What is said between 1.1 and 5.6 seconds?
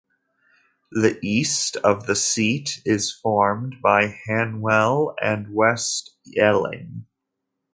east of the seat is formed by Hanwell and